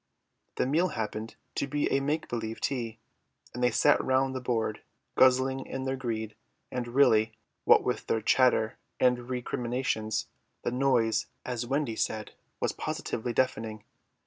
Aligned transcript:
The 0.55 0.65
meal 0.65 0.87
happened 0.87 1.35
to 1.53 1.67
be 1.67 1.85
a 1.91 1.99
make 1.99 2.27
believe 2.27 2.59
tea, 2.59 2.97
and 3.53 3.61
they 3.63 3.69
sat 3.69 3.99
around 3.99 4.33
the 4.33 4.41
board, 4.41 4.81
guzzling 5.15 5.67
in 5.67 5.83
their 5.83 5.95
greed; 5.95 6.35
and 6.71 6.87
really, 6.87 7.33
what 7.65 7.83
with 7.83 8.07
their 8.07 8.19
chatter 8.19 8.79
and 8.99 9.29
recriminations, 9.29 10.27
the 10.63 10.71
noise, 10.71 11.27
as 11.45 11.67
Wendy 11.67 11.95
said, 11.95 12.31
was 12.59 12.71
positively 12.71 13.31
deafening. 13.31 13.83